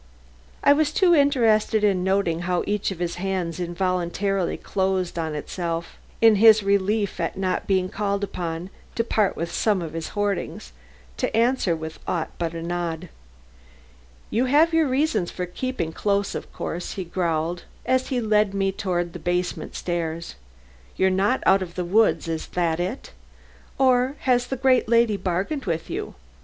I 0.63 0.73
was 0.73 0.91
too 0.91 1.13
interested 1.13 1.83
in 1.83 2.03
noting 2.03 2.39
how 2.39 2.63
each 2.65 2.89
of 2.89 2.97
his 2.97 3.17
hands 3.17 3.59
involuntarily 3.59 4.57
closed 4.57 5.19
on 5.19 5.35
itself, 5.35 5.95
in 6.21 6.37
his 6.37 6.63
relief 6.63 7.19
at 7.19 7.37
not 7.37 7.67
being 7.67 7.87
called 7.87 8.23
upon 8.23 8.71
to 8.95 9.03
part 9.03 9.35
with 9.35 9.51
some 9.51 9.79
of 9.79 9.93
his 9.93 10.07
hoardings, 10.17 10.73
to 11.17 11.37
answer 11.37 11.75
with 11.75 11.99
aught 12.07 12.31
but 12.39 12.55
a 12.55 12.63
nod. 12.63 13.09
"You 14.31 14.45
have 14.45 14.73
your 14.73 14.87
reasons 14.87 15.29
for 15.29 15.45
keeping 15.45 15.91
close, 15.93 16.33
of 16.33 16.51
course," 16.51 16.93
he 16.93 17.03
growled 17.03 17.65
as 17.85 18.07
he 18.07 18.19
led 18.19 18.53
the 18.53 18.57
way 18.57 18.71
toward 18.71 19.13
the 19.13 19.19
basement 19.19 19.75
stairs. 19.75 20.33
"You're 20.95 21.11
not 21.11 21.43
out 21.45 21.61
of 21.61 21.75
the 21.75 21.85
woods, 21.85 22.27
is 22.27 22.47
that 22.47 22.79
it? 22.79 23.11
Or 23.77 24.15
has 24.21 24.47
the 24.47 24.57
great 24.57 24.89
lady 24.89 25.15
bargained 25.15 25.65
with 25.65 25.91
you? 25.91 26.05
Um? 26.07 26.15